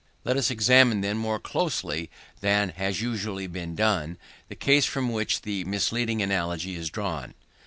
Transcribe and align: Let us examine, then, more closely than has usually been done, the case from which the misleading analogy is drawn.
Let 0.23 0.35
us 0.35 0.49
examine, 0.49 1.01
then, 1.01 1.17
more 1.19 1.37
closely 1.37 2.09
than 2.39 2.69
has 2.69 3.03
usually 3.03 3.45
been 3.45 3.75
done, 3.75 4.17
the 4.49 4.55
case 4.55 4.87
from 4.87 5.11
which 5.11 5.43
the 5.43 5.63
misleading 5.65 6.23
analogy 6.23 6.73
is 6.73 6.89
drawn. 6.89 7.35